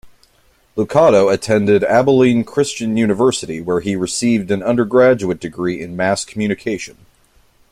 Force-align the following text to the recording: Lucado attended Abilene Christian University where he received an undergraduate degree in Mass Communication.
Lucado 0.75 1.31
attended 1.31 1.83
Abilene 1.83 2.43
Christian 2.43 2.97
University 2.97 3.61
where 3.61 3.81
he 3.81 3.95
received 3.95 4.49
an 4.49 4.63
undergraduate 4.63 5.39
degree 5.39 5.79
in 5.79 5.95
Mass 5.95 6.25
Communication. 6.25 7.05